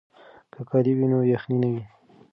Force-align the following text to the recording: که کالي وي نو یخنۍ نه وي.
که 0.53 0.59
کالي 0.69 0.93
وي 0.97 1.07
نو 1.11 1.19
یخنۍ 1.35 1.57
نه 1.63 1.69
وي. 1.73 1.83